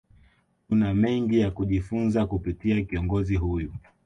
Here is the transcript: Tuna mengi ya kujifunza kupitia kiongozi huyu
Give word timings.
Tuna 0.69 0.93
mengi 0.93 1.39
ya 1.39 1.51
kujifunza 1.51 2.25
kupitia 2.25 2.81
kiongozi 2.81 3.35
huyu 3.35 3.73